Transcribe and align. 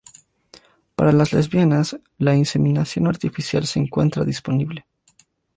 Para 0.95 1.11
las 1.11 1.31
lesbianas 1.31 1.95
la 2.17 2.33
inseminación 2.35 3.05
artificial 3.05 3.67
se 3.67 3.77
encuentra 3.77 4.25
disponible. 4.25 4.87